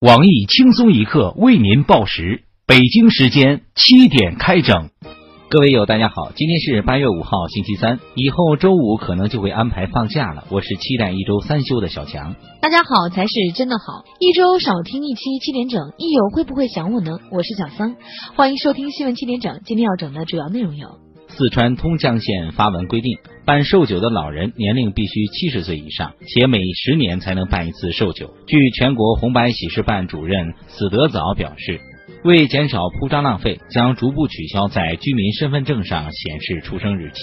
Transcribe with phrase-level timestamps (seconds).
[0.00, 4.90] 网易轻松一刻为您报时，北京时间七点开整。
[5.50, 10.44] 各位友，大家好，今天是八月五号，星期三，以后周五可能就会安排放假了。
[10.50, 12.36] 我是期待一周三休的小强。
[12.60, 17.18] 大家好才是真的好，一周少听一期七点整，益友会不会想我呢？
[17.32, 17.96] 我是小桑，
[18.36, 19.62] 欢迎收听新闻七点整。
[19.64, 21.07] 今天要整的主要内容有。
[21.38, 28.34] 四川通江县发文规定，办寿酒的老人年龄必须七十岁以上，且每十年才能办一次寿酒。
[28.48, 31.80] 据全国红白喜事办主任死得早表示。
[32.24, 37.20] 为减少铺张浪费，将逐步取消在居民身份证上显示出生日期，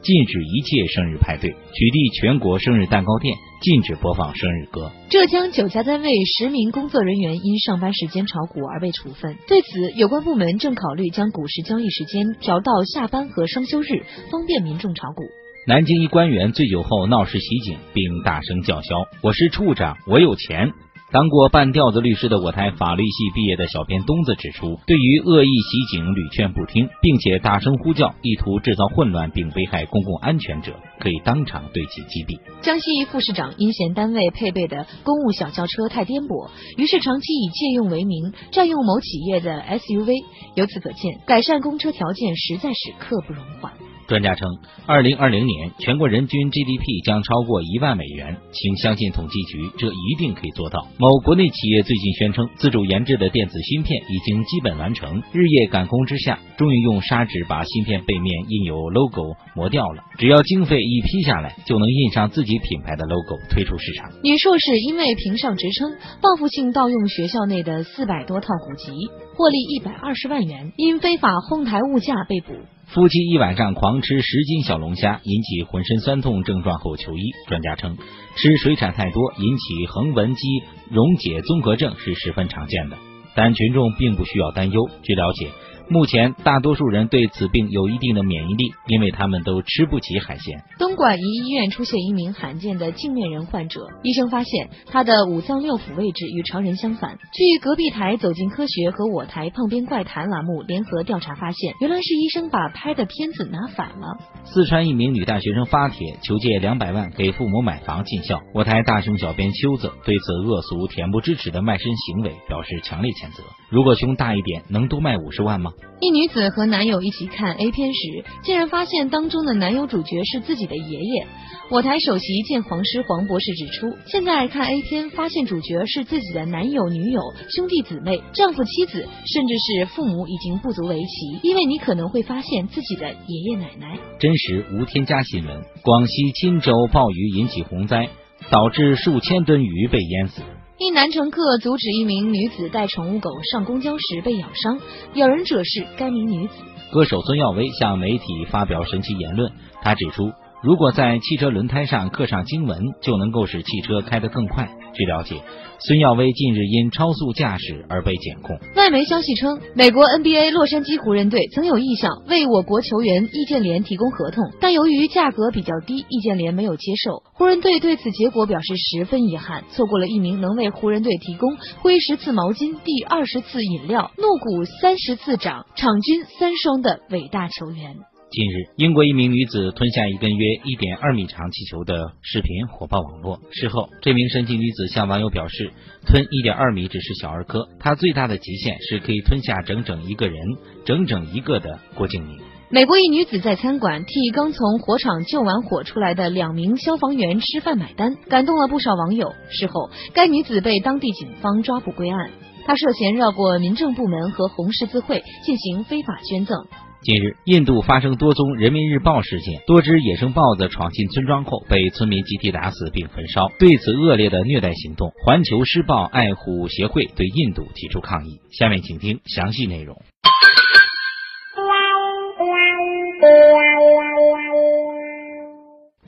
[0.00, 4.90] 禁止一切生日派对，取缔全国生日蛋糕店，禁止播放生日歌。
[5.10, 15.24] 浙江九家单位十名工作人员因上班时间炒股而被处分，对此，有关部门正考虑将股市交易时间调到下班和双休日，方便民众炒股。
[15.66, 18.88] 南京一官员醉酒后闹事袭警，并大声叫嚣
[19.22, 20.72] ：“我是处长，我有钱。”
[21.10, 32.38] 当过半吊子律师的我台法律系毕业的小编东子指出，对于恶意袭警屡劝不听，并且大声呼叫，意图制造混乱并危害公共安全者，可以当场对其击毙。
[32.60, 40.24] 江西副市长因嫌单位配备的公务小轿车太颠簸，于是长期以借用为名占用某企业的 SUV。
[40.56, 43.72] 由此可见，改善公车条件实在是刻不容缓。
[44.08, 44.48] 专家称，
[44.86, 50.88] 二零二零年全国人均 GDP 将超过一万美元，请相信统计局，这一定可以做到。
[50.98, 60.02] 某国内企业最近宣称，自主研制的电子芯片已经基本完成，日夜赶工之下，终于用砂纸把芯片背面印有 logo 磨掉了。
[60.16, 64.10] 只要经费一批下来，就能印上自己品牌的 logo 推出市场。
[64.24, 68.90] 女硕士因为评上职称，报复性盗用学校内的四百多套古籍，
[69.36, 72.54] 获利一百二十万元，因非法哄抬物价被捕。
[72.88, 77.20] 夫妻一晚上狂吃十斤小龙虾，引起浑身酸痛症状后求医。
[77.46, 77.98] 专家称，
[78.34, 80.48] 吃水产太多引起横纹肌
[80.90, 82.96] 溶解综合症是十分常见的，
[83.36, 84.88] 但群众并不需要担忧。
[85.02, 85.50] 据了解。
[85.90, 90.62] 目前，大多数人对此病有一定的免疫力，因为他们都吃不起海鲜。
[90.78, 97.16] 东莞一医院出现一名罕见的镜面人患者，医生发现他的五脏六腑位置与常人相反。
[97.32, 104.18] 据隔壁台《走进科学》和我台《胖边怪谈》栏目联合调查发现，原来是医生把拍的片子拿反了。
[104.44, 113.42] 四川一名女大学生发帖求借两百万给父母买房尽孝，我台大胸小编秋子对此恶俗、恬不知耻的卖身行为表示强烈谴责。
[113.70, 115.72] 如果胸大一点，能多卖五十万吗？
[116.00, 121.26] 一女子和男友一起看 A 片时，竟然发现当中的男友主角是自己的爷爷。
[121.70, 133.98] 我台首席鉴黄师黄博士指出，现在看 A 片发现主角是自己的男友、女友、兄弟姊妹、丈夫、妻子，甚至是父母，已经不足为奇，因为你可能会发现自己的爷爷奶奶。
[134.20, 138.08] 真实无添加新闻：广西钦州暴雨引起洪灾，
[138.50, 140.42] 导致数千吨鱼被淹死。
[140.80, 144.78] 一男乘客阻止一名女子带宠物狗上公交时被咬伤，
[145.14, 146.54] 咬人者是该名女子。
[146.92, 149.50] 歌手孙耀威向媒体发表神奇言论，
[149.82, 150.30] 他指出，
[150.60, 154.68] 如果在汽车轮胎上刻上经文，就能够使汽车开得更快。
[154.94, 155.40] 据了解。
[155.80, 158.58] 孙耀威近日因超速驾驶而被检控。
[158.74, 167.22] 外媒消息称，美国 NBA 洛杉矶湖人队曾有意向为我国球员易建联提供合同，但由于价格比较低，易建联没有接受。
[167.32, 177.94] 湖人队对此结果表示十分遗憾，错过了一名能为湖人队提供挥十次毛巾、递二十次饮料、怒鼓三十次掌、场均三双的伟大球员。
[178.30, 183.40] 近日，英国一名女子吞下一根约一点二米长气球的视频火爆网络。
[183.50, 185.72] 事后，这名神奇女子向网友表示，
[186.04, 190.36] 吞一点二米只是小儿科，她最大的极限是可以吞下整整一个人，
[190.84, 192.38] 整整一个的郭敬明。
[192.68, 199.32] 美国一女子在餐馆替刚从火场救完火出来的两名消防员吃饭买单，感动了不少网友。
[199.50, 202.30] 事后，该女子被当地警方抓捕归案，
[202.66, 206.66] 她涉嫌绕过民政部门和红十字会进行非法捐赠。
[207.00, 213.48] 近日，印度发生多宗人民日报事件，多只野生豹子闯进村庄后被村民集体打死并焚烧。
[213.60, 218.40] 对此恶劣的虐待行动，环球施暴爱护协会对印度提出抗议。
[218.50, 219.96] 下面请听详细内容。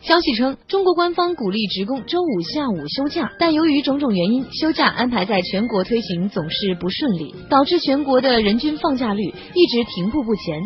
[0.02, 10.60] 消息称，中国官方鼓励职工周五下午休假，但由于种种原因，休假安排在全国推行总是不顺利，导致全国的人均放假率一直停步不前。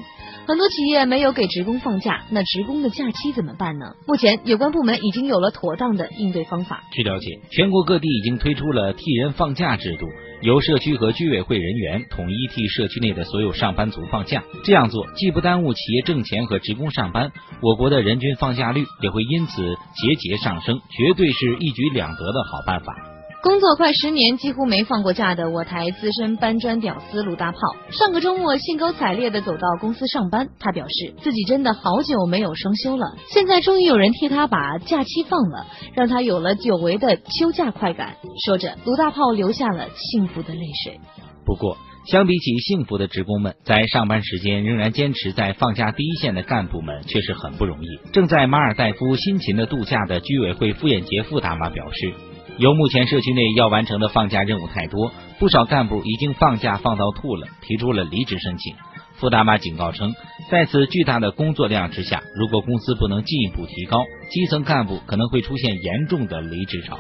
[0.46, 3.94] 很多企业没有给职工放假，那职工的假期怎么办呢？
[4.06, 6.82] 目前有关部门已经有了妥当的应对方法。
[6.93, 10.06] 据了解，全国各地已经推出了替人放假制度，
[10.43, 14.44] 由社区和居委会人员统一替社区内的所有上班族放假。
[14.64, 17.32] 这样做既不耽误企业挣钱和职工上班，
[17.62, 23.14] 我国的人均放假率也会因此节节上升，绝对是一举两得的好办法。
[23.44, 27.58] 工作快十年，几乎没放过假的我台资深搬砖屌丝鲁大炮，
[27.91, 30.49] 上个周末兴高采烈的走到公司上班。
[30.58, 38.17] 他表示自己真的好久没有双休了，现在终于有人替他把假期放了，让他有了久违的休假快感。
[38.46, 40.99] 说着，鲁大炮流下了幸福的泪水。
[41.44, 41.76] 不过，
[42.06, 48.11] 相比起幸福的职工们，在上班时间仍然坚持在放假第一线的干部们却是很不容易。
[48.11, 52.14] 正在马尔代夫辛勤的度假的居委会傅艳杰傅大妈表示。
[52.56, 55.11] 由目前社区内要完成的放假任务太多，
[55.41, 58.75] 不少干部已经放假放到吐了，提出了离职申请。
[59.15, 60.15] 付大妈警告称，
[60.51, 66.99] 在此巨大的工作量之下，如果公司不能进一步提高，基层干部可能会出现严重的离职潮。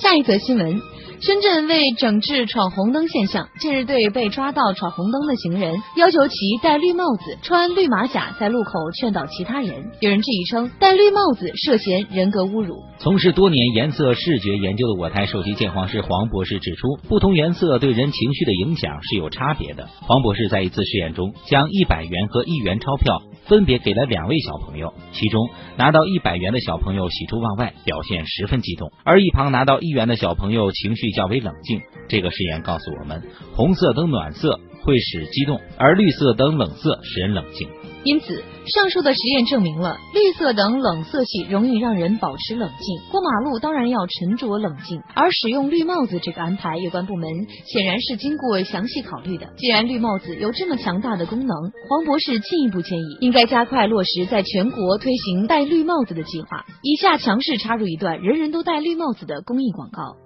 [0.00, 0.80] 下一则新闻。
[1.20, 9.90] 深圳为整治闯红灯现象，近日对被抓到闯红灯的行人，要求其戴绿帽子、穿绿马甲，在路口劝导其他人。
[10.00, 12.82] 有人质疑称，戴绿帽子涉嫌人格侮辱。
[12.98, 19.88] 从事多年颜色视觉研究的我台首席鉴黄师黄博士指出，不同颜色对人情绪的影响是有差别的。
[20.02, 31.14] 黄博士在一次试验中，将一百元和一元钞票分别给了两位小朋友，其中拿到一百元的小朋友喜出望外，表现十分激动，而一旁拿到一元的小朋友情绪。
[31.14, 31.80] 较为冷静。
[32.08, 33.22] 这个实验告诉我们，
[33.54, 37.68] 红色灯暖色会使激动，而绿色灯冷色使人冷静。
[38.04, 43.10] 因此，上述的实验证明了绿色等冷色系容易让人保持冷静。
[43.10, 47.28] 过马路当然要沉着冷静，而使用绿帽子这个安排，有关部门
[47.64, 49.46] 显然是经过详细考虑的。
[49.56, 51.48] 既然绿帽子有这么强大的功能，
[51.88, 56.66] 黄博士进一步建议，应该加快落实在全国推行戴绿帽子的计划。
[56.82, 60.16] 以下强势插入一段人人都戴绿帽子的公益广告。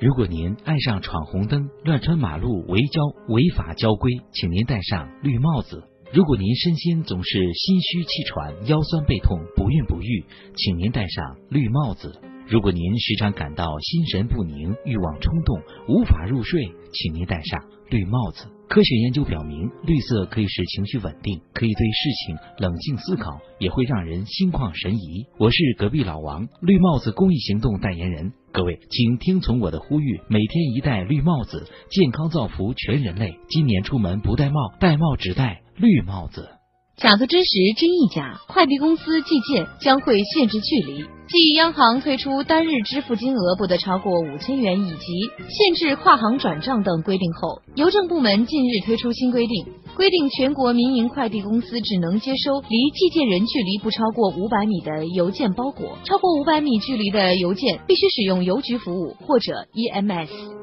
[0.00, 10.24] 如果您爱上闯红灯、乱穿马路、违交、违法交规，请您戴上绿帽子；如果您身心总是心虚气喘、腰酸背痛、不孕不育，
[10.56, 12.08] 请您戴上绿帽子；
[12.48, 18.48] 如果您时常感到心神不宁、欲望冲动、无法入睡，请您戴上绿帽子。
[18.68, 25.26] 科学研究表明，绿色可以使情绪稳定，可以对事情冷静思考，也会让人心旷神怡。
[25.38, 28.32] 我是隔壁老王，绿帽子公益行动代言人。
[28.50, 33.38] 各位，请听从我的呼吁，每天一戴绿帽子，健康造福全人类。
[33.48, 36.48] 今年出门不戴帽，戴帽只戴绿帽子。
[36.96, 38.38] 假的真实，真亦假。
[38.46, 41.02] 快递公司寄件将会限制距离。
[41.28, 49.64] 继央行推出单日支付金额不得超过五千元以及限制跨行转账等规定后，邮政部门近日推出新规定，
[49.96, 60.59] 规定全国民营快递公司只能接收离寄件人距离不超过五百米的邮件包裹，超过五百米距离的邮件必须使用邮局服务或者 EMS。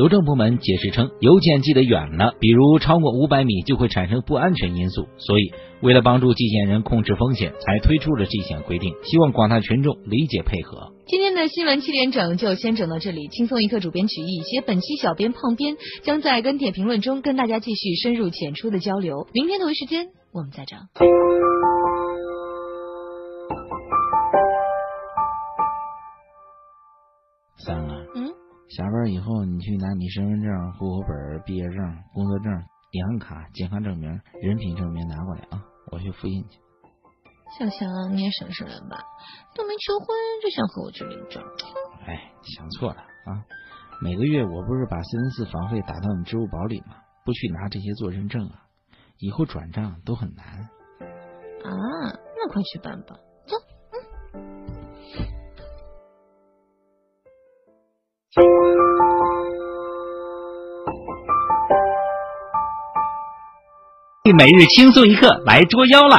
[0.00, 5.52] 邮政部门解释称，邮件寄得远了，比如超过五百米，就会产生不安全因素，所以
[5.82, 10.94] 为了帮助寄件人控制风险，才推出了这项规定，希望广大群众理解配合。
[11.06, 19.28] 今天的新闻七点整就先整到这里，轻松一刻主编曲艺写本期小编胖编将在跟帖评论中跟大家继续深入浅出的交流。
[19.34, 20.78] 明天同一时间我们再整。
[27.58, 28.39] 三啊，嗯。
[28.70, 31.76] 下班以后，你去拿你身份证、户口本、毕业证、
[32.14, 32.52] 工作证、
[32.92, 34.08] 银行卡、健康证明、
[34.40, 35.60] 人品证明拿过来啊！
[35.90, 36.58] 我去复印去。
[37.58, 39.02] 小翔，你也省事了吧，
[39.56, 40.06] 都没求婚
[40.40, 41.42] 就想和我去领证。
[42.06, 43.42] 哎，想错了啊！
[44.02, 46.94] 每个月我不是把四零四房费打到你支付宝里吗？
[47.24, 48.62] 不去拿这些做认证啊，
[49.18, 50.46] 以后转账都很难。
[51.64, 51.74] 啊，
[52.36, 53.16] 那快去办吧。
[64.32, 66.18] 每日轻松一刻来捉妖了！